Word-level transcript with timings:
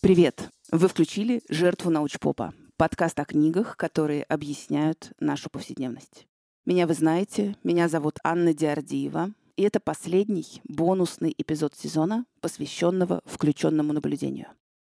Привет! 0.00 0.48
Вы 0.72 0.88
включили 0.88 1.42
«Жертву 1.50 1.90
научпопа»— 1.90 2.54
подкаст 2.78 3.20
о 3.20 3.26
книгах, 3.26 3.76
которые 3.76 4.22
объясняют 4.22 5.12
нашу 5.20 5.50
повседневность. 5.50 6.26
Меня 6.64 6.86
вы 6.86 6.94
знаете, 6.94 7.56
меня 7.62 7.90
зовут 7.90 8.18
Анна 8.24 8.54
Диардиева, 8.54 9.34
и 9.56 9.62
это 9.62 9.78
последний 9.78 10.62
бонусный 10.64 11.34
эпизод 11.36 11.74
сезона, 11.74 12.24
посвященного 12.40 13.20
включенному 13.26 13.92
наблюдению. 13.92 14.46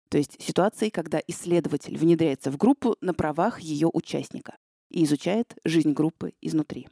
То 0.08 0.18
есть 0.18 0.42
ситуации, 0.42 0.88
когда 0.88 1.20
исследователь 1.28 1.96
внедряется 1.96 2.50
в 2.50 2.56
группу 2.56 2.96
на 3.00 3.14
правах 3.14 3.60
ее 3.60 3.88
участника 3.92 4.56
и 4.90 5.04
изучает 5.04 5.54
жизнь 5.65 5.92
группы 5.92 6.33
изнутри. 6.41 6.88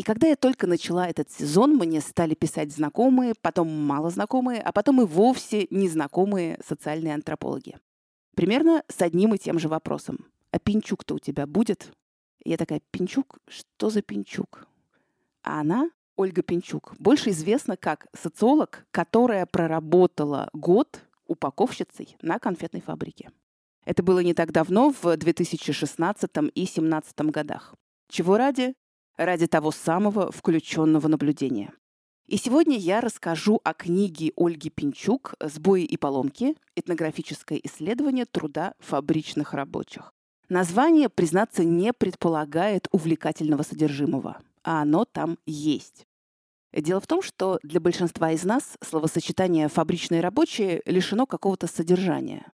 И 0.00 0.02
когда 0.02 0.28
я 0.28 0.36
только 0.36 0.66
начала 0.66 1.06
этот 1.06 1.30
сезон, 1.30 1.76
мне 1.76 2.00
стали 2.00 2.32
писать 2.32 2.72
знакомые, 2.72 3.34
потом 3.38 3.68
малознакомые, 3.68 4.62
а 4.62 4.72
потом 4.72 5.02
и 5.02 5.04
вовсе 5.04 5.66
незнакомые 5.68 6.58
социальные 6.66 7.12
антропологи. 7.12 7.76
Примерно 8.34 8.82
с 8.88 9.02
одним 9.02 9.34
и 9.34 9.38
тем 9.38 9.58
же 9.58 9.68
вопросом. 9.68 10.24
А 10.52 10.58
пинчук-то 10.58 11.16
у 11.16 11.18
тебя 11.18 11.46
будет? 11.46 11.92
я 12.46 12.56
такая, 12.56 12.80
Пинчук? 12.90 13.40
Что 13.46 13.90
за 13.90 14.00
Пинчук? 14.00 14.66
А 15.42 15.60
она, 15.60 15.90
Ольга 16.16 16.40
Пинчук, 16.40 16.94
больше 16.98 17.28
известна 17.28 17.76
как 17.76 18.06
социолог, 18.18 18.86
которая 18.92 19.44
проработала 19.44 20.48
год 20.54 21.02
упаковщицей 21.26 22.16
на 22.22 22.38
конфетной 22.38 22.80
фабрике. 22.80 23.30
Это 23.84 24.02
было 24.02 24.20
не 24.20 24.32
так 24.32 24.50
давно, 24.50 24.94
в 25.02 25.14
2016 25.14 26.30
и 26.30 26.40
2017 26.40 27.20
годах. 27.20 27.74
Чего 28.08 28.38
ради? 28.38 28.72
Ради 29.20 29.46
того 29.46 29.70
самого 29.70 30.32
включенного 30.32 31.06
наблюдения. 31.06 31.74
И 32.26 32.38
сегодня 32.38 32.78
я 32.78 33.02
расскажу 33.02 33.60
о 33.64 33.74
книге 33.74 34.32
Ольги 34.34 34.70
Пинчук 34.70 35.34
«Сбои 35.40 35.84
и 35.84 35.98
поломки. 35.98 36.56
Этнографическое 36.74 37.60
исследование 37.62 38.24
труда 38.24 38.72
фабричных 38.78 39.52
рабочих». 39.52 40.14
Название, 40.48 41.10
признаться, 41.10 41.64
не 41.64 41.92
предполагает 41.92 42.88
увлекательного 42.92 43.62
содержимого, 43.62 44.38
а 44.64 44.80
оно 44.80 45.04
там 45.04 45.36
есть. 45.44 46.06
Дело 46.72 47.02
в 47.02 47.06
том, 47.06 47.20
что 47.20 47.58
для 47.62 47.78
большинства 47.78 48.32
из 48.32 48.44
нас 48.44 48.78
словосочетание 48.82 49.68
«фабричные 49.68 50.22
рабочие» 50.22 50.80
лишено 50.86 51.26
какого-то 51.26 51.66
содержания. 51.66 52.50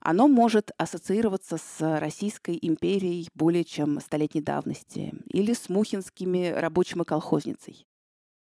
Оно 0.00 0.28
может 0.28 0.70
ассоциироваться 0.78 1.58
с 1.58 1.98
Российской 2.00 2.58
империей 2.60 3.28
более 3.34 3.64
чем 3.64 4.00
столетней 4.00 4.40
давности 4.40 5.12
или 5.26 5.52
с 5.52 5.68
мухинскими 5.68 6.48
рабочим 6.48 7.02
и 7.02 7.04
колхозницей. 7.04 7.86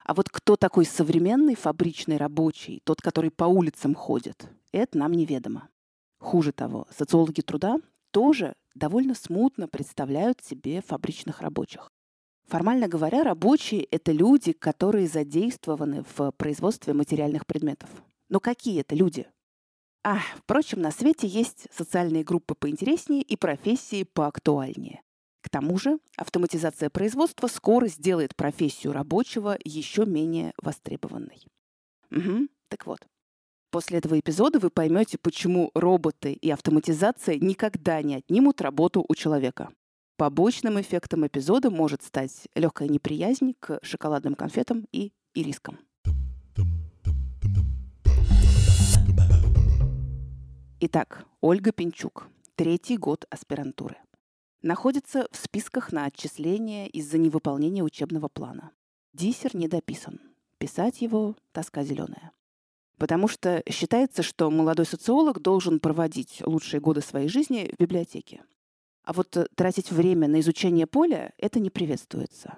А 0.05 0.13
вот 0.13 0.29
кто 0.29 0.55
такой 0.55 0.85
современный 0.85 1.55
фабричный 1.55 2.17
рабочий, 2.17 2.81
тот, 2.85 3.01
который 3.01 3.29
по 3.29 3.43
улицам 3.43 3.93
ходит, 3.93 4.49
это 4.71 4.97
нам 4.97 5.11
неведомо. 5.11 5.67
Хуже 6.19 6.53
того, 6.53 6.88
социологи 6.97 7.41
труда 7.41 7.77
тоже 8.11 8.55
довольно 8.73 9.13
смутно 9.13 9.67
представляют 9.67 10.41
себе 10.44 10.81
фабричных 10.81 11.41
рабочих. 11.41 11.89
Формально 12.47 12.88
говоря, 12.88 13.23
рабочие— 13.23 13.83
это 13.91 14.11
люди, 14.11 14.53
которые 14.53 15.07
задействованы 15.07 16.03
в 16.16 16.31
производстве 16.31 16.94
материальных 16.94 17.45
предметов. 17.45 17.89
Но 18.29 18.39
какие 18.39 18.81
это 18.81 18.95
люди? 18.95 19.27
А, 20.03 20.19
впрочем, 20.38 20.81
на 20.81 20.92
свете 20.92 21.28
есть 21.28 21.67
социальные 21.72 22.23
группы 22.23 22.55
поинтереснее 22.55 23.22
и 23.22 23.36
профессии 23.36 24.03
поактуальнее. 24.03 25.02
К 25.41 25.50
тому 25.50 25.78
же 25.78 26.00
автоматизация 26.16 26.89
производства 26.89 27.47
скоро 27.47 27.88
сделает 27.88 28.36
профессию 28.36 28.94
рабочего 28.94 29.58
еще 29.64 30.06
менее 30.06 30.53
востребованной. 30.61 31.45
Угу, 32.11 32.47
так 32.69 32.85
вот. 32.85 33.00
После 33.72 34.00
этого 34.00 34.19
эпизода 34.19 34.59
вы 34.59 34.69
поймете, 34.69 35.18
почему 35.18 35.69
роботы 35.75 36.34
и 36.34 36.50
автоматизация 36.50 37.38
никогда 37.38 38.02
не 38.02 38.16
отнимут 38.16 38.62
работу 38.62 39.06
у 39.07 39.16
человека. 39.16 39.69
Побочным 40.18 40.81
эффектом 40.81 41.25
эпизода 41.28 41.69
может 41.69 42.03
стать 42.03 42.47
легкая 42.56 42.90
неприязнь 42.90 43.53
к 43.59 43.79
шоколадным 43.84 44.35
конфетам 44.35 44.88
и 44.91 45.13
ирискам. 45.34 45.79
Итак, 50.81 51.25
Ольга 51.41 51.73
Пинчук, 51.73 52.29
третий 52.56 52.95
год 52.95 53.25
аспирантуры. 53.29 53.97
Находится 54.62 55.28
в 55.29 55.35
списках 55.35 55.91
на 55.91 56.06
отчисление 56.06 56.88
из-за 56.88 57.17
невыполнения 57.17 57.84
учебного 57.84 58.29
плана. 58.29 58.72
Диссер 59.12 59.57
не 59.57 59.67
дописан. 59.67 60.22
Писать 60.57 61.01
его— 61.01 61.35
тоска 61.51 61.84
зеленая. 61.84 62.31
Потому 62.97 63.28
что 63.28 63.62
считается, 63.69 64.23
что 64.23 64.50
молодой 64.50 64.85
социолог 64.85 65.41
должен 65.41 65.81
проводить 65.81 66.41
лучшие 66.45 66.79
годы 66.79 67.01
своей 67.01 67.28
жизни 67.28 67.73
в 67.78 67.81
библиотеке. 67.81 68.46
А 69.03 69.11
вот 69.11 69.35
э, 69.35 69.47
тратить 69.56 69.91
время 69.91 70.29
на 70.29 70.40
изучение 70.40 70.88
поля– 70.88 71.34
это 71.38 71.59
не 71.59 71.69
приветствуется. 71.69 72.57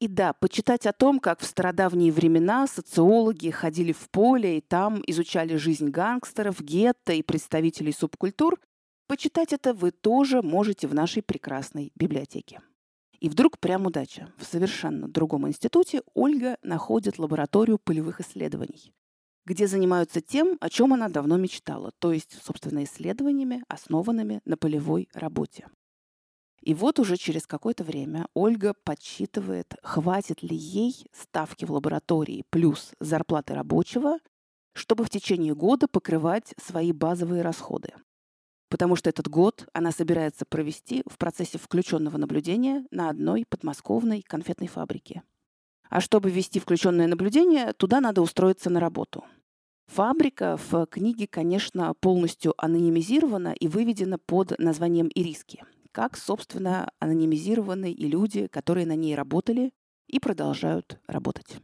И 0.00 0.06
да, 0.06 0.32
почитать 0.32 0.86
о 0.86 0.92
том, 0.92 1.18
как 1.18 1.40
в 1.40 1.44
стародавние 1.44 2.12
времена 2.12 2.68
социологи 2.68 3.50
ходили 3.50 3.92
в 3.92 4.08
поле 4.10 4.58
и 4.58 4.60
там 4.60 5.02
изучали 5.06 5.56
жизнь 5.56 5.88
гангстеров, 5.88 6.60
гетто 6.62 7.12
и 7.12 7.22
представителей 7.22 7.92
субкультур, 7.92 8.60
почитать 9.08 9.52
это 9.52 9.74
вы 9.74 9.90
тоже 9.90 10.40
можете 10.40 10.86
в 10.86 10.94
нашей 10.94 11.22
прекрасной 11.22 11.90
библиотеке. 11.96 12.60
И 13.18 13.28
вдруг 13.28 13.58
прям 13.58 13.86
удача. 13.86 14.32
В 14.36 14.44
совершенно 14.44 15.08
другом 15.08 15.48
институте 15.48 16.02
Ольга 16.14 16.58
находит 16.62 17.18
лабораторию 17.18 17.78
полевых 17.78 18.20
исследований, 18.20 18.92
где 19.44 19.66
занимаются 19.66 20.20
тем, 20.20 20.56
о 20.60 20.70
чем 20.70 20.92
она 20.92 21.08
давно 21.08 21.36
мечтала, 21.36 21.90
то 21.98 22.12
есть, 22.12 22.38
собственно, 22.40 22.84
исследованиями, 22.84 23.64
основанными 23.66 24.40
на 24.44 24.56
полевой 24.56 25.08
работе. 25.12 25.66
И 26.68 26.74
вот 26.74 26.98
уже 26.98 27.16
через 27.16 27.46
какое-то 27.46 27.82
время 27.82 28.26
Ольга 28.34 28.74
подсчитывает, 28.84 29.74
хватит 29.82 30.42
ли 30.42 30.54
ей 30.54 31.06
ставки 31.18 31.64
в 31.64 31.72
лаборатории 31.72 32.44
плюс 32.50 32.92
зарплаты 33.00 33.54
рабочего, 33.54 34.18
чтобы 34.74 35.04
в 35.04 35.08
течение 35.08 35.54
года 35.54 35.88
покрывать 35.88 36.52
свои 36.62 36.92
базовые 36.92 37.40
расходы. 37.40 37.94
Потому 38.68 38.96
что 38.96 39.08
этот 39.08 39.28
год 39.28 39.66
она 39.72 39.92
собирается 39.92 40.44
провести 40.44 41.02
в 41.06 41.16
процессе 41.16 41.56
включенного 41.56 42.18
наблюдения 42.18 42.84
на 42.90 43.08
одной 43.08 43.46
подмосковной 43.48 44.20
конфетной 44.20 44.68
фабрике. 44.68 45.22
А 45.88 46.02
чтобы 46.02 46.30
ввести 46.30 46.60
включенное 46.60 47.06
наблюдение, 47.06 47.72
туда 47.72 48.02
надо 48.02 48.20
устроиться 48.20 48.68
на 48.68 48.78
работу. 48.78 49.24
Фабрика 49.86 50.58
в 50.68 50.84
книге, 50.84 51.28
конечно, 51.28 51.94
полностью 51.94 52.52
анонимизирована 52.62 53.54
и 53.54 53.68
выведена 53.68 54.18
под 54.18 54.58
названием 54.58 55.08
«Ириски», 55.14 55.64
как, 55.98 56.16
собственно, 56.16 56.92
анонимизированы 57.00 57.90
и 57.90 58.06
люди, 58.06 58.46
которые 58.46 58.86
на 58.86 58.94
ней 58.94 59.16
работали 59.16 59.72
и 60.06 60.20
продолжают 60.20 61.00
работать. 61.08 61.56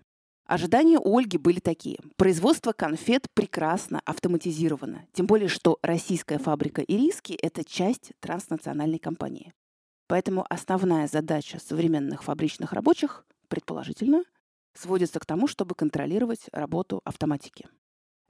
Ожидания 0.45 0.99
у 0.99 1.17
Ольги 1.17 1.39
были 1.39 1.61
такие. 1.61 2.01
Производство 2.17 2.73
конфет 2.73 3.29
прекрасно 3.33 4.01
автоматизировано. 4.05 5.07
Тем 5.13 5.27
более, 5.27 5.47
что 5.47 5.79
российская 5.83 6.39
фабрика 6.39 6.83
«Ириски»— 6.83 7.33
это 7.43 7.65
часть 7.65 8.11
транснациональной 8.19 8.99
компании. 8.99 9.53
Поэтому 10.09 10.45
основная 10.51 11.07
задача 11.07 11.61
современных 11.61 12.25
фабричных 12.25 12.73
рабочих, 12.73 13.25
предположительно, 13.47 14.25
сводится 14.77 15.21
к 15.21 15.27
тому, 15.27 15.47
чтобы 15.47 15.77
контролировать 15.77 16.49
работу 16.51 17.03
автоматики. 17.05 17.69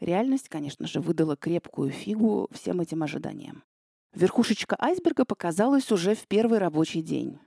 Реальность, 0.00 0.50
конечно 0.50 0.86
же, 0.86 1.00
выдала 1.00 1.34
крепкую 1.34 1.92
фигу 1.92 2.50
всем 2.52 2.82
этим 2.82 3.02
ожиданиям. 3.02 3.64
Верхушечка 4.14 4.76
айсберга 4.78 5.24
показалась 5.24 5.90
уже 5.90 6.14
в 6.14 6.28
первый 6.28 6.58
рабочий 6.58 7.02
день. 7.02 7.38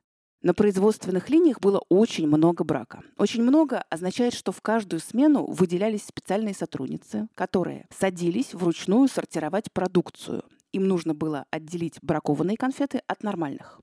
На 0.41 0.53
производственных 0.53 1.29
линиях 1.29 1.61
было 1.61 1.81
очень 1.89 2.27
много 2.27 2.63
брака. 2.65 3.03
Очень 3.17 3.41
много 3.41 3.83
означает, 3.89 4.33
что 4.33 4.51
в 4.51 4.61
каждую 4.61 4.99
смену 4.99 5.45
выделялись 5.45 6.05
специальные 6.05 6.53
сотрудницы, 6.53 7.27
которые 7.35 7.87
садились 7.89 8.53
вручную 8.53 9.07
сортировать 9.07 9.71
продукцию. 9.71 10.43
Им 10.73 10.87
нужно 10.87 11.15
было 11.15 11.45
отделить 11.51 11.99
бракованные 12.01 12.57
конфеты 12.57 13.01
от 13.07 13.23
нормальных. 13.23 13.79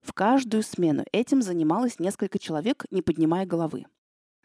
В 0.00 0.12
каждую 0.14 0.62
смену 0.62 1.04
этим 1.12 1.42
занималось 1.42 1.98
несколько 1.98 2.38
человек, 2.38 2.86
не 2.90 3.02
поднимая 3.02 3.44
головы. 3.44 3.86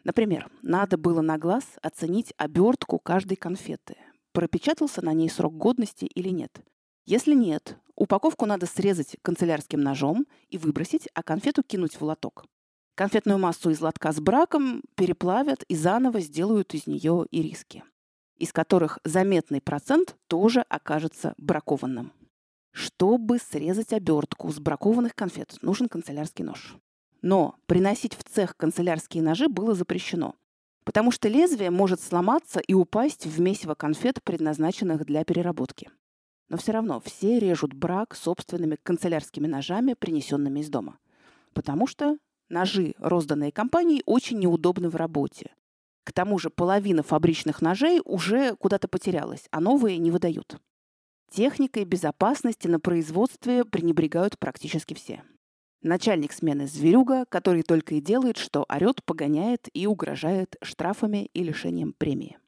Например, 0.04 0.50
надо 0.62 0.98
было 0.98 1.20
на 1.20 1.38
глаз 1.38 1.64
оценить 1.82 2.34
обертку 2.36 2.98
каждой 2.98 3.36
конфеты. 3.36 3.96
Пропечатался 4.32 5.04
на 5.04 5.12
ней 5.14 5.30
срок 5.30 5.56
годности 5.56 6.04
или 6.04 6.28
нет. 6.28 6.60
Если 7.06 7.34
нет, 7.34 7.78
упаковку 7.94 8.46
надо 8.46 8.66
срезать 8.66 9.16
канцелярским 9.22 9.80
ножом 9.80 10.26
и 10.48 10.58
выбросить, 10.58 11.08
а 11.14 11.22
конфету 11.22 11.62
кинуть 11.62 12.00
в 12.00 12.02
лоток. 12.02 12.44
Конфетную 12.96 13.38
массу 13.38 13.70
из 13.70 13.80
лотка 13.80 14.10
с 14.10 14.18
браком 14.18 14.82
переплавят 14.96 15.62
и 15.68 15.76
заново 15.76 16.18
сделают 16.18 16.74
из 16.74 16.88
нее 16.88 17.26
ириски, 17.30 17.84
из 18.38 18.52
которых 18.52 18.98
заметный 19.04 19.60
процент 19.60 20.16
тоже 20.26 20.62
окажется 20.68 21.34
бракованным. 21.36 22.12
Чтобы 22.72 23.38
срезать 23.38 23.92
обертку 23.92 24.50
с 24.50 24.58
бракованных 24.58 25.14
конфет, 25.14 25.58
нужен 25.62 25.88
канцелярский 25.88 26.44
нож. 26.44 26.74
Но 27.22 27.54
приносить 27.66 28.14
в 28.14 28.24
цех 28.24 28.56
канцелярские 28.56 29.22
ножи 29.22 29.48
было 29.48 29.74
запрещено, 29.74 30.34
потому 30.84 31.12
что 31.12 31.28
лезвие 31.28 31.70
может 31.70 32.00
сломаться 32.00 32.58
и 32.58 32.74
упасть 32.74 33.26
в 33.26 33.40
месиво 33.40 33.74
конфет, 33.74 34.22
предназначенных 34.24 35.06
для 35.06 35.24
переработки. 35.24 35.88
Но 36.48 36.56
все 36.56 36.72
равно 36.72 37.00
все 37.00 37.38
режут 37.38 37.74
брак 37.74 38.14
собственными 38.14 38.76
канцелярскими 38.82 39.46
ножами, 39.46 39.94
принесенными 39.94 40.60
из 40.60 40.68
дома. 40.68 40.98
Потому 41.52 41.86
что 41.86 42.18
ножи, 42.48 42.94
розданные 42.98 43.52
компанией, 43.52 44.02
очень 44.06 44.38
неудобны 44.38 44.88
в 44.88 44.96
работе. 44.96 45.50
К 46.04 46.12
тому 46.12 46.38
же 46.38 46.50
половина 46.50 47.02
фабричных 47.02 47.60
ножей 47.60 48.00
уже 48.04 48.54
куда-то 48.56 48.86
потерялась, 48.86 49.48
а 49.50 49.60
новые 49.60 49.98
не 49.98 50.12
выдают. 50.12 50.60
Техникой 51.30 51.84
безопасности 51.84 52.68
на 52.68 52.78
производстве 52.78 53.64
пренебрегают 53.64 54.38
практически 54.38 54.94
все. 54.94 55.24
Начальник 55.82 56.32
смены 56.32 56.68
зверюга, 56.68 57.24
который 57.26 57.62
только 57.62 57.96
и 57.96 58.00
делает, 58.00 58.36
что 58.36 58.64
орет, 58.68 59.04
погоняет 59.04 59.68
и 59.72 59.86
угрожает 59.86 60.56
штрафами 60.62 61.28
и 61.34 61.42
лишением 61.42 61.92
премии. 61.92 62.38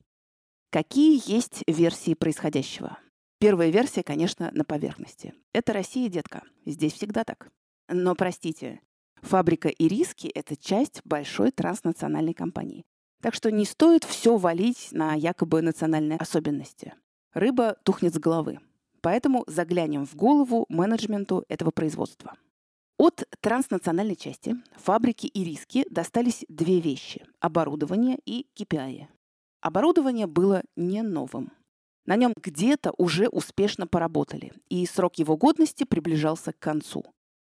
Какие 0.70 1.20
есть 1.28 1.64
версии 1.66 2.14
происходящего? 2.14 2.98
Первая 3.40 3.70
версия, 3.70 4.02
конечно, 4.02 4.50
на 4.52 4.64
поверхности. 4.64 5.32
Это 5.52 5.72
Россия, 5.72 6.08
детка. 6.08 6.42
Здесь 6.66 6.94
всегда 6.94 7.22
так. 7.22 7.48
Но, 7.88 8.16
простите, 8.16 8.80
фабрика 9.22 9.68
и 9.68 9.86
риски– 9.86 10.26
это 10.34 10.56
часть 10.56 11.00
большой 11.04 11.52
транснациональной 11.52 12.34
компании. 12.34 12.84
Так 13.22 13.34
что 13.34 13.52
не 13.52 13.64
стоит 13.64 14.02
все 14.02 14.36
валить 14.36 14.88
на 14.90 15.14
якобы 15.14 15.62
национальные 15.62 16.18
особенности. 16.18 16.94
Рыба 17.32 17.76
тухнет 17.84 18.14
с 18.14 18.18
головы. 18.18 18.58
Поэтому 19.00 19.44
заглянем 19.46 20.04
в 20.04 20.16
голову 20.16 20.66
менеджменту 20.68 21.44
этого 21.48 21.70
производства. 21.70 22.34
От 22.98 23.22
транснациональной 23.40 24.16
части 24.16 24.56
фабрики 24.74 25.26
и 25.26 25.44
риски 25.44 25.86
достались 25.88 26.44
две 26.48 26.80
вещи– 26.80 27.24
оборудование 27.40 28.18
и 28.24 28.48
KPI. 28.56 29.06
Оборудование 29.60 30.26
было 30.26 30.62
не 30.74 31.02
новым. 31.02 31.52
На 32.08 32.16
нем 32.16 32.32
где-то 32.42 32.94
уже 32.96 33.28
успешно 33.28 33.86
поработали, 33.86 34.54
и 34.70 34.86
срок 34.86 35.16
его 35.16 35.36
годности 35.36 35.84
приближался 35.84 36.54
к 36.54 36.58
концу. 36.58 37.04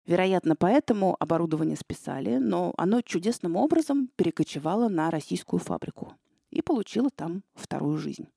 Вероятно, 0.07 0.55
поэтому 0.55 1.17
оборудование 1.19 1.75
списали, 1.75 2.37
но 2.37 2.73
оно 2.77 3.01
чудесным 3.01 3.57
образом 3.57 4.09
перекочевало 4.15 4.87
на 4.87 5.11
российскую 5.11 5.59
фабрику 5.59 6.13
и 6.51 6.61
получило 6.61 7.09
там 7.09 7.43
вторую 7.53 7.97
жизнь. 7.97 8.27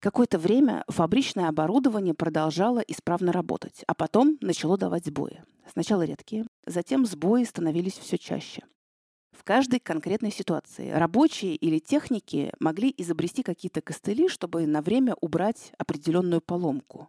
Какое-то 0.00 0.40
время 0.40 0.82
фабричное 0.88 1.46
оборудование 1.48 2.14
продолжало 2.14 2.80
исправно 2.80 3.30
работать, 3.30 3.84
а 3.86 3.94
потом 3.94 4.38
начало 4.40 4.76
давать 4.76 5.06
сбои. 5.06 5.44
Сначала 5.72 6.02
редкие, 6.02 6.46
затем 6.66 7.06
сбои 7.06 7.44
становились 7.44 7.96
все 7.96 8.18
чаще. 8.18 8.64
В 9.32 9.44
каждой 9.44 9.80
конкретной 9.80 10.30
ситуации 10.30 10.90
рабочие 10.90 11.54
или 11.54 11.78
техники 11.78 12.52
могли 12.60 12.92
изобрести 12.96 13.42
какие-то 13.42 13.80
костыли, 13.80 14.28
чтобы 14.28 14.66
на 14.66 14.82
время 14.82 15.14
убрать 15.20 15.72
определенную 15.78 16.40
поломку. 16.40 17.08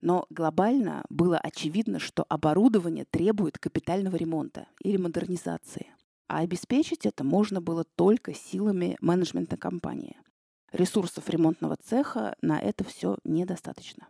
Но 0.00 0.26
глобально 0.30 1.04
было 1.08 1.38
очевидно, 1.38 1.98
что 1.98 2.24
оборудование 2.28 3.04
требует 3.04 3.58
капитального 3.58 4.16
ремонта 4.16 4.66
или 4.82 4.96
модернизации. 4.96 5.86
А 6.26 6.38
обеспечить 6.38 7.06
это 7.06 7.24
можно 7.24 7.60
было 7.60 7.84
только 7.96 8.34
силами 8.34 8.96
менеджмента 9.00 9.56
компании– 9.56 10.16
Ресурсов 10.72 11.28
ремонтного 11.28 11.76
цеха 11.76 12.36
на 12.42 12.60
это 12.60 12.84
все 12.84 13.18
недостаточно. 13.24 14.06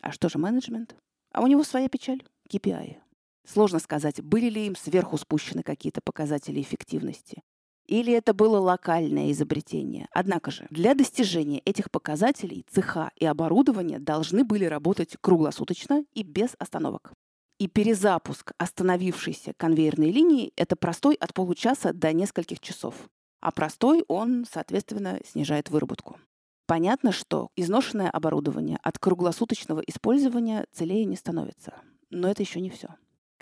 А 0.00 0.12
что 0.12 0.28
же 0.28 0.38
менеджмент? 0.38 0.94
А 1.32 1.42
у 1.42 1.48
него 1.48 1.64
своя 1.64 1.88
печаль– 1.88 2.22
KPI. 2.48 2.98
Сложно 3.46 3.78
сказать, 3.78 4.22
были 4.22 4.48
ли 4.48 4.66
им 4.66 4.76
сверху 4.76 5.16
спущены 5.18 5.62
какие-то 5.62 6.00
показатели 6.02 6.60
эффективности. 6.60 7.42
Или 7.86 8.12
это 8.12 8.32
было 8.32 8.58
локальное 8.58 9.32
изобретение. 9.32 10.06
Однако 10.12 10.50
же, 10.50 10.66
для 10.70 10.94
достижения 10.94 11.60
этих 11.64 11.90
показателей 11.90 12.64
цеха 12.70 13.10
и 13.16 13.26
оборудование 13.26 13.98
должны 13.98 14.44
были 14.44 14.64
работать 14.64 15.16
круглосуточно 15.20 16.04
и 16.14 16.22
без 16.22 16.54
остановок. 16.58 17.12
И 17.58 17.68
перезапуск 17.68 18.52
остановившейся 18.58 19.52
конвейерной 19.56 20.10
линии– 20.10 20.52
это 20.56 20.76
простой 20.76 21.16
от 21.16 21.34
получаса 21.34 21.92
до 21.92 22.12
нескольких 22.12 22.60
часов 22.60 22.94
а 23.42 23.50
простой 23.50 24.04
он, 24.08 24.46
соответственно, 24.50 25.20
снижает 25.26 25.68
выработку. 25.68 26.18
Понятно, 26.66 27.10
что 27.10 27.50
изношенное 27.56 28.08
оборудование 28.08 28.78
от 28.82 28.98
круглосуточного 28.98 29.80
использования 29.80 30.64
целее 30.72 31.04
не 31.04 31.16
становится. 31.16 31.74
Но 32.08 32.30
это 32.30 32.42
еще 32.42 32.60
не 32.60 32.70
все. 32.70 32.88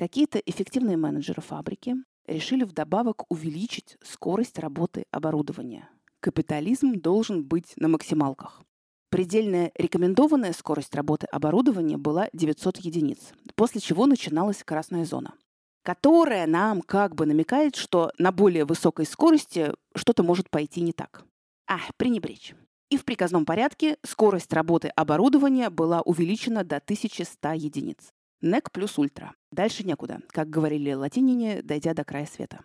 Какие-то 0.01 0.39
эффективные 0.39 0.97
менеджеры 0.97 1.43
фабрики 1.43 1.95
решили 2.27 2.65
вдобавок 2.65 3.31
увеличить 3.31 3.99
скорость 4.03 4.59
работы 4.59 5.05
оборудования. 5.11 5.91
Капитализм 6.21 6.95
должен 6.95 7.45
быть 7.45 7.75
на 7.77 7.89
максималках. 7.89 8.63
Предельная 9.11 9.73
рекомендованная 9.75 10.55
скорость 10.55 10.95
работы 10.95 11.27
оборудования 11.27 11.99
была 11.99 12.31
900 12.33 12.79
единиц, 12.79 13.19
после 13.57 13.83
чего 13.83 14.07
начиналась 14.07 14.65
красная 14.65 15.05
зона 15.05 15.35
которая 15.83 16.47
нам 16.47 16.81
как 16.83 17.15
бы 17.15 17.27
намекает, 17.27 17.75
что 17.77 18.13
на 18.19 18.33
более 18.33 18.65
высокой 18.65 19.05
скорости 19.05 19.73
что-то 19.95 20.23
может 20.23 20.49
пойти 20.49 20.81
не 20.83 20.93
так. 20.93 21.25
А, 21.67 21.79
пренебречь. 21.97 22.55
И 22.91 22.97
в 22.97 23.05
приказном 23.05 23.45
порядке 23.45 23.97
скорость 24.05 24.53
работы 24.53 24.89
оборудования 24.89 25.69
была 25.69 26.03
увеличена 26.03 26.65
до 26.65 26.77
1100 26.77 27.53
единиц. 27.53 28.13
NEC 28.43 28.67
плюс 28.73 28.99
ультра. 28.99 29.35
Дальше 29.53 29.85
некуда, 29.85 30.21
как 30.29 30.49
говорили 30.49 30.93
латинине, 30.93 31.63
дойдя 31.63 31.95
до 31.95 32.05
края 32.05 32.27
света. 32.27 32.61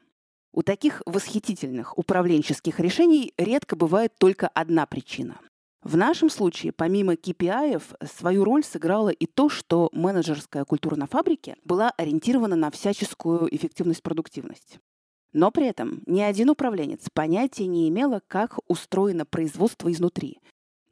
У 0.53 0.61
таких 0.61 1.01
восхитительных 1.05 1.97
управленческих 1.97 2.79
решений 2.79 3.33
редко 3.37 3.75
бывает 3.75 4.13
только 4.17 4.47
одна 4.47 4.85
причина. 4.85 5.39
В 5.81 5.97
нашем 5.97 6.29
случае, 6.29 6.71
помимо 6.71 7.13
KPI, 7.13 7.81
свою 8.07 8.43
роль 8.43 8.63
сыграло 8.63 9.09
и 9.09 9.25
то, 9.25 9.49
что 9.49 9.89
менеджерская 9.91 10.65
культура 10.65 10.95
на 10.95 11.07
фабрике 11.07 11.57
была 11.63 11.91
ориентирована 11.97 12.55
на 12.55 12.71
всяческую 12.71 13.53
эффективность-продуктивность. 13.55 14.79
Но 15.33 15.51
при 15.51 15.67
этом 15.67 16.01
ни 16.05 16.21
один 16.21 16.49
управленец 16.49 17.09
понятия 17.13 17.67
не 17.67 17.89
имела, 17.89 18.21
как 18.27 18.57
устроено 18.67 19.25
производство 19.25 19.91
изнутри. 19.91 20.39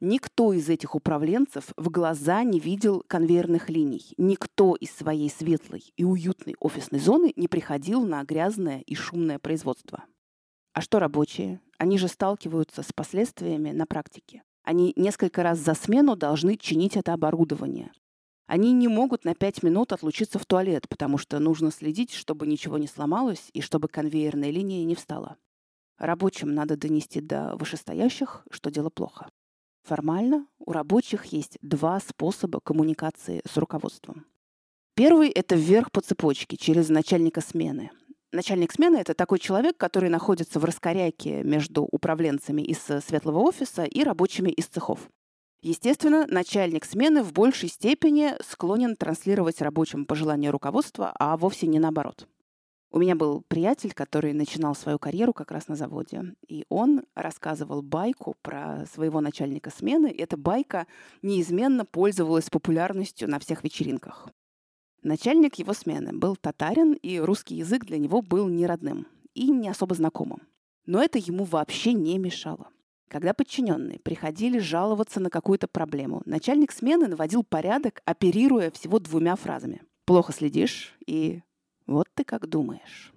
Никто 0.06 0.52
из 0.52 0.68
этих 0.68 0.94
управленцев 0.94 1.72
в 1.78 1.88
глаза 1.88 2.42
не 2.44 2.60
видел 2.60 3.02
конвейерных 3.08 3.70
линий. 3.70 4.12
Никто 4.18 4.74
из 4.74 4.90
своей 4.90 5.30
светлой 5.30 5.94
и 5.96 6.04
уютной 6.04 6.56
офисной 6.60 7.00
зоны 7.00 7.32
не 7.36 7.48
приходил 7.48 8.04
на 8.04 8.22
грязное 8.22 8.80
и 8.80 8.94
шумное 8.94 9.38
производство. 9.38 10.04
А 10.74 10.82
что 10.82 10.98
рабочие? 10.98 11.62
Они 11.78 11.96
же 11.96 12.08
сталкиваются 12.08 12.82
с 12.82 12.92
последствиями 12.92 13.70
на 13.70 13.86
практике. 13.86 14.42
Они 14.62 14.92
несколько 14.94 15.42
раз 15.42 15.58
за 15.58 15.72
смену 15.72 16.16
должны 16.16 16.58
чинить 16.58 16.98
это 16.98 17.14
оборудование. 17.14 17.90
Они 18.46 18.72
не 18.72 18.88
могут 18.88 19.24
на 19.24 19.34
пять 19.34 19.62
минут 19.62 19.94
отлучиться 19.94 20.38
в 20.38 20.44
туалет, 20.44 20.86
потому 20.86 21.16
что 21.16 21.38
нужно 21.38 21.70
следить, 21.70 22.12
чтобы 22.12 22.46
ничего 22.46 22.76
не 22.76 22.88
сломалось 22.88 23.48
и 23.54 23.62
чтобы 23.62 23.88
конвейерная 23.88 24.50
линия 24.50 24.84
не 24.84 24.96
встала. 24.96 25.38
Рабочим 25.96 26.54
надо 26.54 26.76
донести 26.76 27.22
до 27.22 27.56
вышестоящих, 27.56 28.46
что 28.50 28.70
дело 28.70 28.90
плохо. 28.90 29.30
Формально 29.84 30.46
у 30.58 30.72
рабочих 30.72 31.26
есть 31.26 31.58
два 31.60 32.00
способа 32.00 32.58
коммуникации 32.60 33.42
с 33.46 33.58
руководством. 33.58 34.24
Первый– 34.94 35.28
это 35.30 35.56
вверх 35.56 35.92
по 35.92 36.00
цепочке, 36.00 36.56
через 36.56 36.88
начальника 36.88 37.42
смены. 37.42 37.90
Начальник 38.32 38.72
смены– 38.72 38.96
это 38.98 39.12
такой 39.12 39.38
человек, 39.38 39.76
который 39.76 40.08
находится 40.08 40.58
в 40.58 40.64
раскоряке 40.64 41.42
между 41.42 41.82
управленцами 41.82 42.62
из 42.62 42.78
светлого 42.78 43.40
офиса 43.40 43.84
и 43.84 44.02
рабочими 44.02 44.50
из 44.50 44.66
цехов. 44.66 45.00
Естественно, 45.60 46.26
начальник 46.28 46.86
смены 46.86 47.22
в 47.22 47.34
большей 47.34 47.68
степени 47.68 48.32
склонен 48.42 48.96
транслировать 48.96 49.60
рабочим 49.60 50.06
пожелания 50.06 50.50
руководства, 50.50 51.12
а 51.18 51.36
вовсе 51.36 51.66
не 51.66 51.78
наоборот. 51.78 52.26
У 52.94 53.00
меня 53.00 53.16
был 53.16 53.42
приятель, 53.48 53.92
который 53.92 54.32
начинал 54.32 54.76
свою 54.76 55.00
карьеру 55.00 55.32
как 55.32 55.50
раз 55.50 55.66
на 55.66 55.74
заводе. 55.74 56.36
И 56.46 56.64
он 56.68 57.02
рассказывал 57.16 57.82
байку 57.82 58.36
про 58.40 58.86
своего 58.86 59.20
начальника 59.20 59.70
смены. 59.70 60.12
И 60.12 60.22
эта 60.22 60.36
байка 60.36 60.86
неизменно 61.20 61.84
пользовалась 61.84 62.50
популярностью 62.50 63.28
на 63.28 63.40
всех 63.40 63.64
вечеринках. 63.64 64.28
Начальник 65.02 65.56
его 65.56 65.72
смены 65.72 66.12
был 66.12 66.36
татарин, 66.36 66.92
и 66.92 67.18
русский 67.18 67.56
язык 67.56 67.84
для 67.84 67.98
него 67.98 68.22
был 68.22 68.46
неродным 68.46 69.08
и 69.34 69.50
не 69.50 69.68
особо 69.70 69.96
знакомым. 69.96 70.42
Но 70.86 71.02
это 71.02 71.18
ему 71.18 71.42
вообще 71.42 71.94
не 71.94 72.16
мешало. 72.18 72.68
Когда 73.08 73.34
подчиненные 73.34 73.98
приходили 73.98 74.60
жаловаться 74.60 75.18
на 75.18 75.30
какую-то 75.30 75.66
проблему, 75.66 76.22
начальник 76.26 76.70
смены 76.70 77.08
наводил 77.08 77.42
порядок, 77.42 78.02
оперируя 78.04 78.70
всего 78.70 79.00
двумя 79.00 79.34
фразами. 79.34 79.82
«Плохо 80.04 80.32
следишь» 80.32 80.94
и 81.04 81.42
«Вот 81.86 82.08
ты 82.14 82.24
как 82.24 82.48
думаешь». 82.48 83.12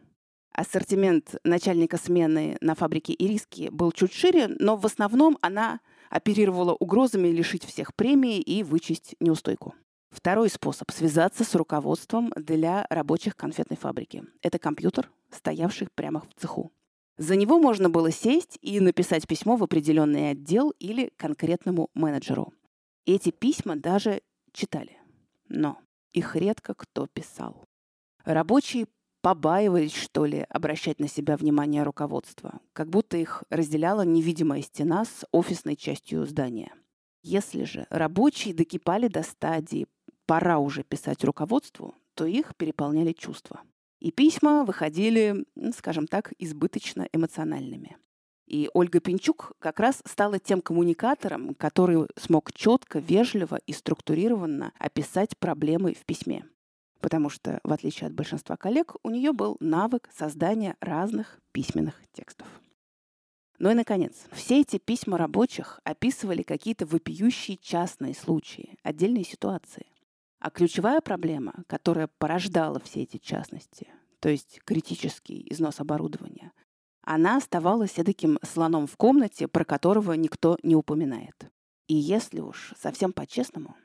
Ассортимент 0.52 1.36
начальника 1.44 1.98
смены 1.98 2.58
на 2.62 2.74
фабрике 2.74 3.14
Ириски 3.14 3.70
был 3.72 3.92
чуть 3.92 4.12
шире, 4.12 4.48
но 4.60 4.76
в 4.76 4.86
основном 4.86 5.38
она 5.42 5.82
оперировала 6.10 6.74
угрозами 6.74 7.28
лишить 7.28 7.64
всех 7.64 7.94
премии 7.94 8.40
и 8.42 8.64
вычесть 8.64 9.16
неустойку. 9.20 9.76
Второй 10.10 10.50
способ– 10.50 10.90
связаться 10.92 11.44
с 11.44 11.54
руководством 11.54 12.32
для 12.36 12.88
рабочих 12.90 13.36
конфетной 13.36 13.78
фабрики. 13.78 14.24
Это 14.42 14.58
компьютер, 14.58 15.12
стоявший 15.30 15.90
прямо 15.94 16.22
в 16.22 16.42
цеху. 16.42 16.72
За 17.18 17.36
него 17.36 17.60
можно 17.60 17.90
было 17.90 18.12
сесть 18.12 18.58
и 18.62 18.80
написать 18.80 19.28
письмо 19.28 19.58
в 19.58 19.64
определенный 19.64 20.32
отдел 20.32 20.72
или 20.80 21.12
конкретному 21.18 21.90
менеджеру. 21.94 22.54
Эти 23.06 23.32
письма 23.32 23.76
даже 23.76 24.22
читали. 24.54 24.98
Но 25.50 25.78
их 26.14 26.36
редко 26.36 26.74
кто 26.74 27.06
писал. 27.08 27.67
Рабочие 28.28 28.88
побаивались, 29.22 29.96
что 29.96 30.26
ли, 30.26 30.46
обращать 30.50 31.00
на 31.00 31.08
себя 31.08 31.38
внимание 31.38 31.84
руководства, 31.84 32.60
как 32.74 32.90
будто 32.90 33.16
их 33.16 33.46
разделяла 33.50 34.02
невидимая 34.02 34.62
стена 34.62 35.06
с 35.06 35.26
офисной 35.32 35.78
частью 35.78 36.26
здания. 36.26 36.74
Если 37.24 37.64
же 37.64 37.88
рабочие 37.90 38.54
докипали 38.54 39.08
до 39.08 39.24
стадии 39.24 39.88
«пора 40.26 40.60
уже 40.60 40.84
писать 40.84 41.24
руководству», 41.24 41.96
то 42.16 42.26
их 42.26 42.54
переполняли 42.58 43.14
чувства. 43.14 43.62
И 44.02 44.12
письма 44.12 44.66
выходили, 44.66 45.46
скажем 45.74 46.06
так, 46.06 46.34
избыточно 46.38 47.08
эмоциональными. 47.14 47.96
И 48.46 48.70
Ольга 48.74 49.00
Пинчук 49.00 49.54
как 49.60 49.80
раз 49.80 50.02
стала 50.04 50.38
тем 50.38 50.62
коммуникатором, 50.62 51.56
который 51.56 52.08
смог 52.18 52.52
четко, 52.52 53.00
вежливо 53.00 53.62
и 53.66 53.72
структурированно 53.72 54.74
описать 54.80 55.38
проблемы 55.38 55.94
в 55.94 56.04
письме. 56.06 56.44
Потому 57.00 57.30
что, 57.30 57.60
в 57.64 57.72
отличие 57.72 58.08
от 58.08 58.14
большинства 58.14 58.58
коллег, 58.58 58.96
у 59.04 59.10
нее 59.10 59.34
был 59.34 59.58
навык 59.60 60.10
создания 60.16 60.76
разных 60.80 61.40
письменных 61.52 61.96
текстов. 62.14 62.48
Ну 63.60 63.72
и, 63.72 63.74
наконец, 63.74 64.14
все 64.32 64.62
эти 64.62 64.78
письма 64.78 65.18
рабочих 65.18 65.80
описывали 65.84 66.44
какие-то 66.44 66.86
вопиющие 66.86 67.58
частные 67.58 68.14
случаи, 68.14 68.78
отдельные 68.84 69.24
ситуации. 69.24 69.88
А 70.40 70.52
ключевая 70.52 71.02
проблема, 71.02 71.64
которая 71.66 72.08
порождала 72.20 72.80
все 72.80 73.02
эти 73.02 73.18
частности, 73.18 73.88
то 74.20 74.30
есть 74.30 74.62
критический 74.64 75.46
износ 75.50 75.80
оборудования, 75.80 76.52
она 77.02 77.38
оставалась 77.38 77.94
таким 77.94 78.38
слоном 78.44 78.86
в 78.86 78.98
комнате, 78.98 79.48
про 79.48 79.66
которого 79.66 80.14
никто 80.14 80.58
не 80.62 80.76
упоминает. 80.76 81.50
И 81.88 81.96
если 81.96 82.42
уж 82.42 82.74
совсем 82.78 83.14
по-честному, 83.14 83.76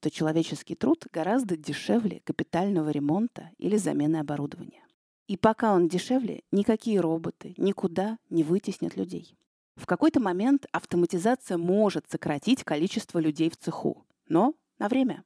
то 0.00 0.10
человеческий 0.10 0.74
труд 0.74 1.06
гораздо 1.12 1.56
дешевле 1.56 2.20
капитального 2.24 2.90
ремонта 2.90 3.50
или 3.58 3.76
замены 3.76 4.16
оборудования. 4.16 4.84
И 5.26 5.36
пока 5.36 5.74
он 5.74 5.88
дешевле, 5.88 6.42
никакие 6.52 7.00
роботы 7.00 7.54
никуда 7.56 8.18
не 8.30 8.44
вытеснят 8.44 8.96
людей. 8.96 9.36
В 9.76 9.86
какой-то 9.86 10.20
момент 10.20 10.66
автоматизация 10.72 11.58
может 11.58 12.08
сократить 12.10 12.64
количество 12.64 13.18
людей 13.18 13.50
в 13.50 13.56
цеху, 13.56 14.06
но 14.28 14.54
на 14.78 14.88
время. 14.88 15.24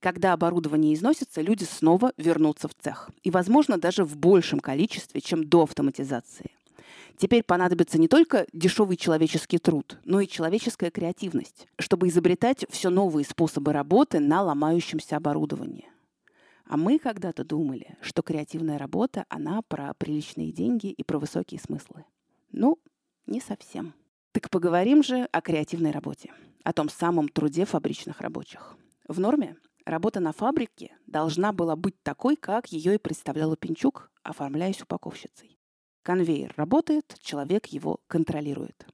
Когда 0.00 0.32
оборудование 0.32 0.94
износится, 0.94 1.40
люди 1.40 1.64
снова 1.64 2.12
вернутся 2.16 2.68
в 2.68 2.74
цех. 2.74 3.10
И, 3.22 3.30
возможно, 3.30 3.78
даже 3.78 4.04
в 4.04 4.16
большем 4.16 4.60
количестве, 4.60 5.20
чем 5.20 5.42
до 5.48 5.62
автоматизации. 5.62 6.52
Теперь 7.16 7.42
понадобится 7.42 7.98
не 7.98 8.08
только 8.08 8.46
дешевый 8.52 8.96
человеческий 8.96 9.58
труд, 9.58 9.98
но 10.04 10.20
и 10.20 10.28
человеческая 10.28 10.90
креативность, 10.90 11.66
чтобы 11.78 12.08
изобретать 12.08 12.64
все 12.70 12.90
новые 12.90 13.24
способы 13.24 13.72
работы 13.72 14.20
на 14.20 14.42
ломающемся 14.42 15.16
оборудовании. 15.16 15.88
А 16.66 16.76
мы 16.76 16.98
когда-то 16.98 17.44
думали, 17.44 17.96
что 18.02 18.22
креативная 18.22 18.78
работа, 18.78 19.24
она 19.30 19.62
про 19.62 19.94
приличные 19.94 20.52
деньги 20.52 20.88
и 20.88 21.02
про 21.02 21.18
высокие 21.18 21.58
смыслы. 21.58 22.04
Ну, 22.52 22.78
не 23.26 23.40
совсем. 23.40 23.94
Так 24.32 24.50
поговорим 24.50 25.02
же 25.02 25.28
о 25.32 25.40
креативной 25.40 25.90
работе, 25.90 26.32
о 26.64 26.72
том 26.72 26.88
самом 26.88 27.28
труде 27.28 27.64
фабричных 27.64 28.20
рабочих. 28.20 28.76
В 29.08 29.18
норме 29.18 29.56
работа 29.86 30.20
на 30.20 30.32
фабрике 30.32 30.94
должна 31.06 31.52
была 31.52 31.74
быть 31.74 32.00
такой, 32.02 32.36
как 32.36 32.68
ее 32.68 32.96
и 32.96 32.98
представляла 32.98 33.56
Пинчук, 33.56 34.10
оформляясь 34.22 34.82
упаковщицей. 34.82 35.57
Конвейер 36.02 36.54
работает, 36.56 37.16
человек 37.20 37.66
его 37.66 38.00
контролирует. 38.06 38.86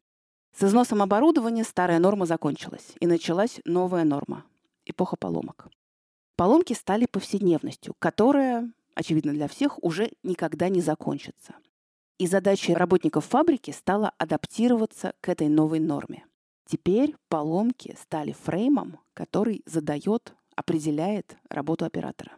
С 0.57 0.63
износом 0.65 1.03
оборудования 1.03 1.65
старая 1.65 1.99
норма 1.99 2.27
закончилась, 2.27 2.93
и 3.01 3.07
началась 3.07 3.61
новая 3.65 4.05
норма– 4.05 4.45
эпоха 4.85 5.17
поломок. 5.17 5.69
Поломки 6.37 6.73
стали 6.73 7.07
повседневностью, 7.07 7.95
которая, 7.99 8.73
очевидно 8.95 9.33
для 9.33 9.49
всех, 9.49 9.83
уже 9.83 10.11
никогда 10.23 10.69
не 10.69 10.81
закончится. 10.81 11.55
И 12.19 12.27
задачей 12.27 12.75
работников 12.75 13.25
фабрики 13.25 13.71
стала 13.73 14.13
адаптироваться 14.19 15.15
к 15.21 15.29
этой 15.29 15.49
новой 15.49 15.81
норме. 15.81 16.25
Теперь 16.67 17.15
поломки 17.29 17.97
стали 18.01 18.33
фреймом, 18.33 19.01
который 19.13 19.63
задает, 19.67 20.35
определяет 20.57 21.37
работу 21.49 21.85
оператора. 21.85 22.33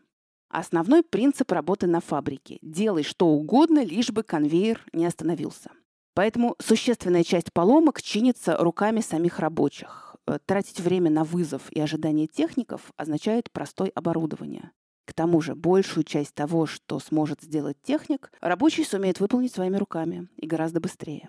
Основной 0.49 1.03
принцип 1.03 1.51
работы 1.53 1.87
на 1.87 2.01
фабрике– 2.01 2.59
делай 2.63 3.03
что 3.03 3.27
угодно, 3.27 3.85
лишь 3.85 4.11
бы 4.11 4.23
конвейер 4.23 4.85
не 4.93 5.05
остановился. 5.05 5.71
Поэтому 6.15 6.57
существенная 6.59 7.25
часть 7.25 7.53
поломок 7.53 8.01
чинится 8.01 8.57
руками 8.57 9.01
самих 9.01 9.39
рабочих. 9.39 10.17
Э, 10.27 10.39
тратить 10.45 10.81
время 10.81 11.11
на 11.11 11.25
вызов 11.25 11.71
и 11.71 11.81
ожидание 11.81 12.27
техников 12.27 12.93
означает 12.97 13.51
простой 13.51 13.89
оборудование. 13.89 14.71
К 15.05 15.13
тому 15.13 15.41
же 15.41 15.55
большую 15.55 16.05
часть 16.05 16.35
того, 16.35 16.67
что 16.67 16.99
сможет 16.99 17.43
сделать 17.43 17.77
техник, 17.83 18.33
рабочий 18.41 18.85
сумеет 18.85 19.21
выполнить 19.21 19.53
своими 19.53 19.77
руками 19.77 20.29
и 20.37 20.47
гораздо 20.47 20.81
быстрее. 20.81 21.29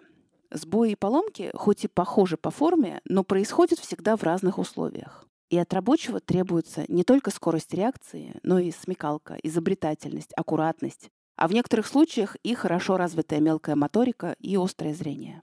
Сбои 0.49 0.91
и 0.91 0.95
поломки, 0.95 1.51
хоть 1.53 1.83
и 1.83 1.87
похожи 1.87 2.37
по 2.37 2.49
форме, 2.49 3.01
но 3.05 3.23
происходят 3.23 3.79
всегда 3.79 4.15
в 4.15 4.23
разных 4.23 4.57
условиях. 4.57 5.26
И 5.49 5.57
от 5.57 5.73
рабочего 5.73 6.19
требуется 6.19 6.83
не 6.89 7.03
только 7.03 7.31
скорость 7.31 7.73
реакции, 7.73 8.37
но 8.43 8.59
и 8.59 8.71
смекалка, 8.71 9.37
изобретательность, 9.43 10.33
аккуратность, 10.35 11.09
а 11.37 11.47
в 11.47 11.53
некоторых 11.53 11.87
случаях 11.87 12.35
и 12.43 12.53
хорошо 12.53 12.97
развитая 12.97 13.39
мелкая 13.39 13.75
моторика 13.75 14.35
и 14.39 14.57
острое 14.57 14.93
зрение. 14.93 15.41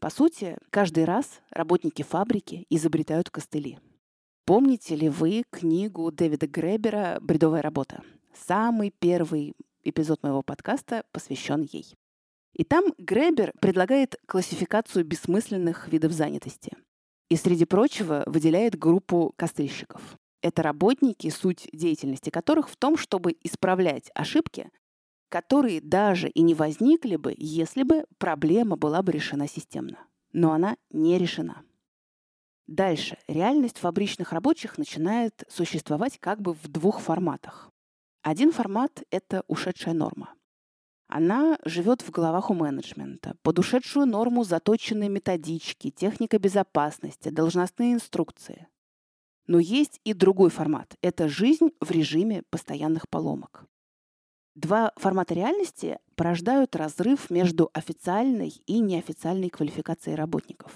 По 0.00 0.10
сути, 0.10 0.56
каждый 0.70 1.04
раз 1.04 1.40
работники 1.50 2.02
фабрики 2.02 2.66
изобретают 2.68 3.30
костыли. 3.30 3.78
Помните 4.44 4.96
ли 4.96 5.08
вы 5.08 5.44
книгу 5.50 6.10
Дэвида 6.10 6.46
Гребера 6.46 7.18
«Бредовая 7.20 7.62
работа»? 7.62 8.02
Самый 8.46 8.90
первый 8.90 9.54
эпизод 9.84 10.22
моего 10.22 10.42
подкаста 10.42 11.04
посвящен 11.12 11.62
ей. 11.62 11.94
И 12.54 12.64
там 12.64 12.92
Гребер 12.98 13.52
предлагает 13.60 14.16
классификацию 14.26 15.04
бессмысленных 15.04 15.88
видов 15.88 16.12
занятости– 16.12 16.76
и, 17.28 17.36
среди 17.36 17.64
прочего, 17.64 18.22
выделяет 18.26 18.78
группу 18.78 19.32
костыльщиков. 19.36 20.18
Это 20.40 20.62
работники, 20.62 21.30
суть 21.30 21.68
деятельности 21.72 22.30
которых 22.30 22.68
в 22.68 22.76
том, 22.76 22.96
чтобы 22.96 23.36
исправлять 23.42 24.10
ошибки, 24.14 24.70
которые 25.28 25.80
даже 25.80 26.28
и 26.28 26.42
не 26.42 26.54
возникли 26.54 27.16
бы, 27.16 27.34
если 27.36 27.82
бы 27.82 28.04
проблема 28.18 28.76
была 28.76 29.02
бы 29.02 29.12
решена 29.12 29.48
системно. 29.48 29.98
Но 30.32 30.52
она 30.52 30.76
не 30.90 31.18
решена. 31.18 31.62
Дальше. 32.66 33.16
Реальность 33.26 33.78
фабричных 33.78 34.32
рабочих 34.32 34.78
начинает 34.78 35.44
существовать 35.48 36.18
как 36.18 36.40
бы 36.40 36.52
в 36.52 36.68
двух 36.68 37.00
форматах. 37.00 37.70
Один 38.22 38.52
формат— 38.52 39.02
это 39.10 39.42
ушедшая 39.48 39.94
норма. 39.94 40.34
Она 41.08 41.58
живет 41.64 42.02
в 42.02 42.10
головах 42.10 42.50
у 42.50 42.54
менеджмента. 42.54 43.34
Под 43.42 43.58
ушедшую 43.58 44.04
норму 44.06 44.44
заточены 44.44 45.08
методички, 45.08 45.90
техника 45.90 46.38
безопасности, 46.38 47.30
должностные 47.30 47.94
инструкции. 47.94 48.68
Но 49.46 49.58
есть 49.58 50.00
и 50.04 50.12
другой 50.12 50.50
формат. 50.50 50.94
Это 51.00 51.26
жизнь 51.28 51.70
в 51.80 51.90
режиме 51.90 52.42
постоянных 52.50 53.08
поломок. 53.08 53.64
Два 54.54 54.92
формата 54.96 55.32
реальности 55.32 55.98
порождают 56.14 56.76
разрыв 56.76 57.30
между 57.30 57.70
официальной 57.72 58.52
и 58.66 58.80
неофициальной 58.80 59.48
квалификацией 59.48 60.14
работников. 60.14 60.72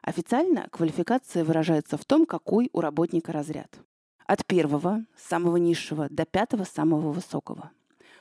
Официально 0.00 0.68
квалификация 0.70 1.44
выражается 1.44 1.98
в 1.98 2.04
том, 2.06 2.24
какой 2.24 2.70
у 2.72 2.80
работника 2.80 3.32
разряд. 3.32 3.78
От 4.26 4.46
первого, 4.46 5.04
самого 5.18 5.56
низшего, 5.56 6.08
до 6.08 6.24
пятого, 6.24 6.64
самого 6.64 7.12
высокого. 7.12 7.72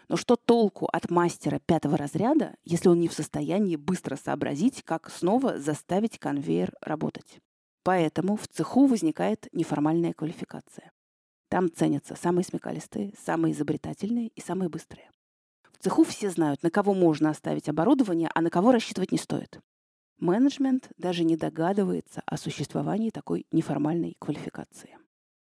Но 0.08 0.18
что 0.18 0.36
толку 0.36 0.88
от 0.92 1.10
мастера 1.10 1.60
пятого 1.60 1.98
разряда, 1.98 2.56
если 2.64 2.90
он 2.90 3.00
не 3.00 3.08
в 3.08 3.14
состоянии 3.14 3.76
быстро 3.76 4.16
сообразить, 4.16 4.84
как 4.84 5.10
снова 5.10 5.58
заставить 5.58 6.20
конвейер 6.20 6.74
работать? 6.82 7.40
Поэтому 7.84 8.36
в 8.36 8.48
цеху 8.48 8.86
возникает 8.86 9.48
неформальная 9.52 10.14
квалификация. 10.14 10.92
Там 11.50 11.72
ценятся 11.72 12.16
самые 12.16 12.44
смекалистые, 12.44 13.14
самые 13.24 13.54
изобретательные 13.54 14.30
и 14.30 14.42
самые 14.42 14.70
быстрые. 14.70 15.10
В 15.72 15.84
цеху 15.84 16.04
все 16.04 16.30
знают, 16.30 16.64
на 16.64 16.72
кого 16.72 16.94
можно 16.94 17.30
оставить 17.30 17.70
оборудование, 17.70 18.30
а 18.34 18.42
на 18.42 18.50
кого 18.50 18.72
рассчитывать 18.72 19.12
не 19.12 19.18
стоит. 19.18 19.60
Менеджмент 20.18 20.90
даже 20.98 21.24
не 21.24 21.36
догадывается 21.36 22.22
о 22.26 22.38
существовании 22.38 23.10
такой 23.10 23.46
неформальной 23.52 24.16
квалификации. 24.20 24.98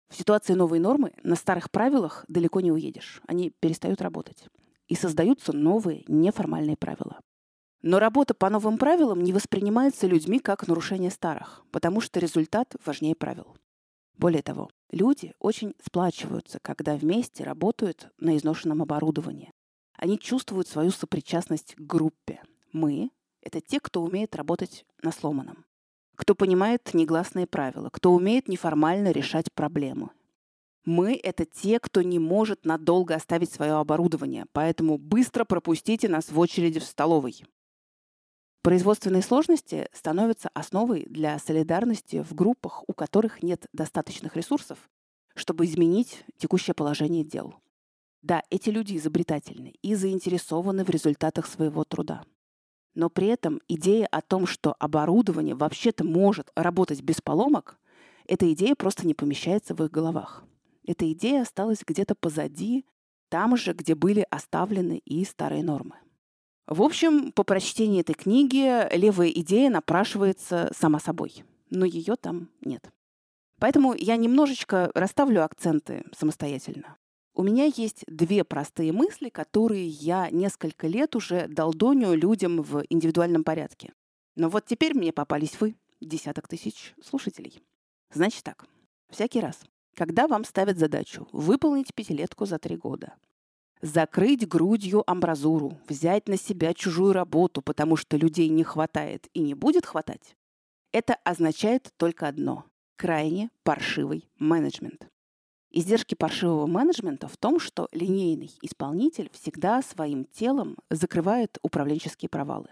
В 0.09 0.15
ситуации 0.15 0.53
новой 0.53 0.79
нормы 0.79 1.13
на 1.23 1.35
старых 1.35 1.71
правилах 1.71 2.25
далеко 2.27 2.61
не 2.61 2.71
уедешь. 2.71 3.21
Они 3.27 3.51
перестают 3.59 4.01
работать. 4.01 4.47
И 4.87 4.95
создаются 4.95 5.51
новые 5.51 6.03
неформальные 6.07 6.77
правила. 6.77 7.19
Но 7.81 7.99
работа 7.99 8.33
по 8.33 8.49
новым 8.49 8.77
правилам 8.77 9.23
не 9.23 9.33
воспринимается 9.33 10.07
людьми 10.07 10.39
как 10.39 10.67
нарушение 10.67 11.11
старых, 11.11 11.63
потому 11.71 12.01
что 12.01 12.19
результат 12.19 12.75
важнее 12.85 13.15
правил. 13.15 13.55
Более 14.17 14.41
того, 14.41 14.69
люди 14.91 15.33
очень 15.39 15.75
сплачиваются, 15.83 16.59
когда 16.59 16.95
вместе 16.95 17.43
работают 17.43 18.09
на 18.17 18.37
изношенном 18.37 18.81
оборудовании. 18.81 19.51
Они 19.97 20.17
чувствуют 20.17 20.67
свою 20.67 20.91
сопричастность 20.91 21.75
к 21.75 21.79
группе. 21.79 22.41
Мы— 22.71 23.11
это 23.41 23.61
те, 23.61 23.79
кто 23.79 24.01
умеет 24.01 24.35
работать 24.35 24.85
на 25.01 25.11
сломанном, 25.11 25.65
кто 26.15 26.35
понимает 26.35 26.93
негласные 26.93 27.47
правила, 27.47 27.89
кто 27.91 28.13
умеет 28.13 28.47
неформально 28.47 29.11
решать 29.11 29.51
проблемы. 29.53 30.09
Мы— 30.85 31.19
это 31.23 31.45
те, 31.45 31.79
кто 31.79 32.03
не 32.03 32.19
может 32.19 32.63
надолго 32.63 33.15
оставить 33.15 33.51
свое 33.51 33.73
оборудование, 33.73 34.45
поэтому 34.51 34.97
быстро 34.97 35.43
пропустите 35.43 36.07
нас 36.07 36.31
в 36.31 36.39
очереди 36.39 36.79
в 36.79 36.83
столовой. 36.83 37.43
Производственные 38.61 39.21
сложности 39.21 39.89
становятся 39.93 40.49
основой 40.53 41.05
для 41.05 41.37
солидарности 41.39 42.23
в 42.23 42.33
группах, 42.33 42.83
у 42.87 42.93
которых 42.93 43.43
нет 43.43 43.67
достаточных 43.73 44.35
ресурсов, 44.35 44.77
чтобы 45.35 45.65
изменить 45.65 46.23
текущее 46.37 46.73
положение 46.73 47.23
дел. 47.23 47.55
Да, 48.21 48.41
эти 48.49 48.69
люди 48.69 48.97
изобретательны 48.97 49.75
и 49.83 49.93
заинтересованы 49.93 50.83
в 50.83 50.89
результатах 50.89 51.45
своего 51.45 51.83
труда. 51.83 52.23
Но 52.95 53.09
при 53.09 53.27
этом 53.27 53.61
идея 53.67 54.07
о 54.07 54.21
том, 54.21 54.47
что 54.47 54.75
оборудование 54.79 55.53
вообще-то 55.53 56.03
может 56.03 56.51
работать 56.55 57.01
без 57.01 57.21
поломок, 57.21 57.77
эта 58.25 58.51
идея 58.53 58.73
просто 58.75 59.05
не 59.05 59.13
помещается 59.13 59.75
в 59.75 59.83
их 59.83 59.91
головах. 59.91 60.43
Эта 60.87 61.11
идея 61.11 61.41
осталась 61.41 61.83
где-то 61.85 62.15
позади, 62.15 62.85
там 63.29 63.57
же, 63.57 63.73
где 63.73 63.95
были 63.95 64.25
оставлены 64.29 64.99
и 64.99 65.25
старые 65.25 65.63
нормы. 65.63 65.95
В 66.67 66.81
общем, 66.81 67.31
по 67.31 67.43
прочтении 67.43 68.01
этой 68.01 68.15
книги 68.15 68.95
левая 68.95 69.29
идея 69.29 69.69
напрашивается 69.69 70.71
сама 70.75 70.99
собой, 70.99 71.43
но 71.69 71.85
ее 71.85 72.15
там 72.15 72.49
нет. 72.61 72.89
Поэтому 73.59 73.93
я 73.93 74.15
немножечко 74.15 74.89
расставлю 74.95 75.43
акценты 75.43 76.03
самостоятельно. 76.17 76.97
У 77.37 77.43
меня 77.43 77.65
есть 77.65 78.05
две 78.07 78.45
простые 78.45 78.93
мысли, 78.93 79.27
которые 79.27 79.85
я 79.87 80.29
несколько 80.29 80.87
лет 80.87 81.17
уже 81.17 81.47
долдоню 81.49 82.13
людям 82.13 82.61
в 82.61 82.85
индивидуальном 82.89 83.43
порядке. 83.43 83.91
Но 84.35 84.47
вот 84.47 84.65
теперь 84.65 84.95
мне 84.95 85.11
попались 85.11 85.59
вы, 85.59 85.75
десяток 85.99 86.47
тысяч 86.47 86.95
слушателей. 87.03 87.61
Значит 88.13 88.43
так, 88.43 88.65
всякий 89.09 89.41
раз, 89.41 89.59
когда 89.95 90.27
вам 90.27 90.45
ставят 90.45 90.79
задачу 90.79 91.27
выполнить 91.33 91.93
пятилетку 91.93 92.45
за 92.45 92.57
три 92.57 92.77
года, 92.77 93.15
Закрыть 93.81 94.47
грудью 94.47 95.03
амбразуру, 95.05 95.77
взять 95.87 96.29
на 96.29 96.37
себя 96.37 96.73
чужую 96.73 97.11
работу, 97.13 97.61
потому 97.61 97.97
что 97.97 98.15
людей 98.17 98.47
не 98.47 98.63
хватает 98.63 99.27
и 99.33 99.41
не 99.41 99.53
будет 99.53 99.85
хватать, 99.85 100.35
это 100.93 101.15
означает 101.25 101.91
только 101.97 102.27
одно– 102.27 102.65
крайне 102.95 103.49
паршивый 103.63 104.29
менеджмент. 104.39 105.09
Издержки 105.77 106.15
паршивого 106.15 106.67
менеджмента 106.67 107.27
в 107.27 107.35
том, 107.35 107.59
что 107.59 107.89
линейный 107.91 108.49
исполнитель 108.61 109.29
всегда 109.33 109.81
своим 109.81 110.23
телом 110.23 110.77
закрывает 110.89 111.57
управленческие 111.63 112.29
провалы. 112.29 112.69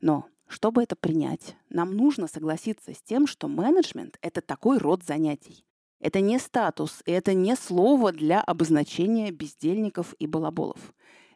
Но 0.00 0.26
чтобы 0.46 0.84
это 0.84 0.94
принять, 0.94 1.56
нам 1.68 1.96
нужно 1.96 2.28
согласиться 2.28 2.94
с 2.94 3.02
тем, 3.02 3.26
что 3.26 3.48
менеджмент– 3.48 4.18
это 4.22 4.40
такой 4.40 4.78
род 4.78 5.02
занятий, 5.02 5.64
это 5.98 6.20
не 6.20 6.38
статус, 6.38 7.02
это 7.06 7.34
не 7.34 7.56
слово 7.56 8.12
для 8.12 8.40
обозначения 8.40 9.32
бездельников 9.32 10.14
и 10.20 10.28
балаболов. 10.28 10.94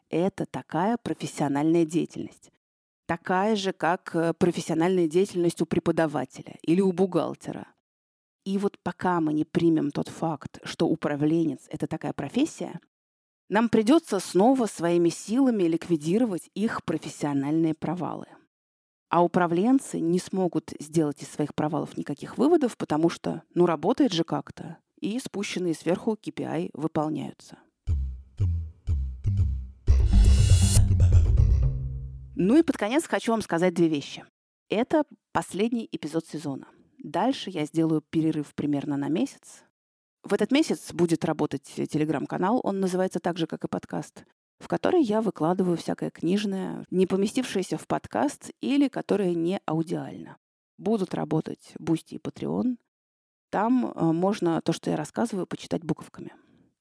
Это 0.09 0.45
такая 0.45 0.95
профессиональная 0.95 1.83
деятельность. 1.83 2.49
Такая 3.07 3.57
же, 3.57 3.73
как 3.73 4.15
э, 4.15 4.33
профессиональная 4.33 5.09
деятельность 5.09 5.61
у 5.61 5.65
преподавателя 5.65 6.55
или 6.61 6.79
у 6.79 6.93
бухгалтера. 6.93 7.67
И 8.47 8.57
вот 8.57 8.79
пока 8.81 9.19
мы 9.19 9.33
не 9.33 9.43
примем 9.43 9.91
тот 9.91 10.07
факт, 10.07 10.61
что 10.63 10.87
управленец— 10.87 11.67
это 11.69 11.85
такая 11.85 12.13
профессия, 12.13 12.79
нам 13.49 13.67
придется 13.67 14.21
снова 14.21 14.67
своими 14.67 15.09
силами 15.09 15.63
ликвидировать 15.63 16.49
их 16.53 16.85
профессиональные 16.85 17.73
провалы. 17.73 18.27
А 19.09 19.21
управленцы 19.21 19.99
не 19.99 20.17
смогут 20.17 20.71
сделать 20.79 21.21
из 21.21 21.27
своих 21.27 21.53
провалов 21.55 21.97
никаких 21.97 22.37
выводов, 22.37 22.77
потому 22.77 23.09
что, 23.09 23.43
ну, 23.53 23.65
работает 23.65 24.13
же 24.13 24.23
как-то, 24.23 24.77
и 25.01 25.19
спущенные 25.19 25.73
сверху 25.73 26.13
KPI 26.13 26.69
выполняются. 26.71 27.57
Ну 32.33 32.57
и 32.57 32.63
под 32.63 32.77
конец 32.77 33.07
хочу 33.07 33.33
вам 33.33 33.41
сказать 33.41 33.73
две 33.73 33.89
вещи. 33.89 34.23
Это 34.69 35.03
последний 35.33 35.89
эпизод 35.91 36.25
сезона. 36.25 36.67
Дальше 37.07 37.49
я 37.49 37.65
сделаю 37.65 38.01
перерыв 38.01 38.53
примерно 38.53 38.97
на 38.97 39.07
месяц. 39.07 39.63
В 40.23 40.33
этот 40.33 40.51
месяц 40.51 40.93
будет 40.93 41.23
работать 41.23 41.63
телеграм-канал, 41.63 42.59
он 42.63 42.79
называется 42.79 43.19
так 43.19 43.37
же, 43.37 43.47
как 43.47 43.63
и 43.63 43.67
подкаст 43.67 44.25
в 44.59 44.67
которой 44.67 45.03
я 45.03 45.21
выкладываю 45.21 45.77
всякое 45.77 46.09
книжное, 46.09 46.85
не 46.89 47.05
поместившееся 47.05 47.77
в 47.77 47.87
подкаст 47.87 48.51
или 48.61 48.87
которое 48.87 49.33
не 49.33 49.59
аудиально. 49.65 50.37
Будут 50.77 51.13
работать 51.13 51.73
Бусти 51.79 52.15
и 52.15 52.19
Patreon. 52.19 52.77
Там 53.49 53.91
э, 53.91 54.11
можно 54.11 54.61
то, 54.61 54.73
что 54.73 54.89
я 54.89 54.97
рассказываю, 54.97 55.47
почитать 55.47 55.83
буковками. 55.83 56.33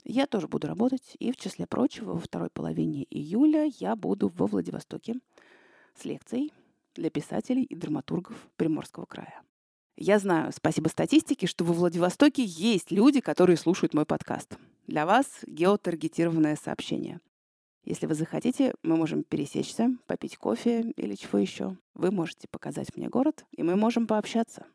Я 0.05 0.27
тоже 0.27 0.49
буду 0.49 0.69
работать, 0.69 1.17
и 1.19 1.33
в 1.33 1.37
числе 1.37 1.67
прочего, 1.67 2.13
во 2.13 2.21
второй 2.21 2.51
половине 2.51 3.05
июля 3.11 3.71
я 3.79 3.97
буду 3.97 4.29
во 4.29 4.47
Владивостоке 4.47 5.15
с 5.95 6.05
лекцией 6.05 6.53
для 6.95 7.11
писателей 7.11 7.65
и 7.65 7.75
драматургов 7.75 8.37
Приморского 8.57 9.05
края. 9.05 9.43
Я 9.97 10.19
знаю, 10.19 10.53
спасибо 10.53 10.89
статистике, 10.89 11.47
что 11.47 11.65
во 11.65 11.73
Владивостоке 11.73 12.45
есть 12.45 12.91
люди, 12.91 13.21
которые 13.21 13.57
слушают 13.57 13.95
мой 13.95 14.05
подкаст. 14.05 14.59
Для 14.87 15.07
вас 15.07 15.27
геотаргетированное 15.47 16.57
сообщение. 16.57 17.21
Если 17.85 18.07
вы 18.07 18.15
захотите, 18.15 18.75
мы 18.83 18.97
можем 18.97 19.23
пересечься, 19.23 19.97
попить 20.07 20.37
кофе 20.37 20.93
или 20.97 21.15
чего 21.15 21.39
еще. 21.39 21.77
Вы 21.95 22.11
можете 22.11 22.47
показать 22.51 22.95
мне 22.95 23.09
город, 23.09 23.47
и 23.57 23.63
мы 23.63 23.77
можем 23.77 24.07
пообщаться. 24.07 24.67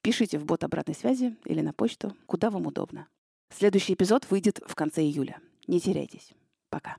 Пишите 0.00 0.38
в 0.38 0.46
бот 0.46 0.64
обратной 0.64 0.94
связи 0.94 1.36
или 1.44 1.60
на 1.60 1.74
почту, 1.74 2.16
куда 2.26 2.48
вам 2.50 2.66
удобно. 2.66 3.08
Следующий 3.52 3.92
эпизод 3.92 4.30
выйдет 4.30 4.60
в 4.66 4.74
конце 4.74 5.02
июля. 5.02 5.38
Не 5.66 5.80
теряйтесь. 5.80 6.32
Пока. 6.70 6.96